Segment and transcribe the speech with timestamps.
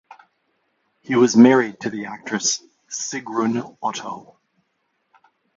[1.01, 2.59] He was married to the actress
[2.89, 4.39] Sigrun Otto.